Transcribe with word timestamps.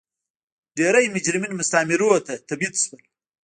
ډېری 0.77 1.05
مجرمین 1.15 1.53
مستعمرو 1.59 2.11
ته 2.27 2.33
تبعید 2.47 2.73
شول. 2.83 3.01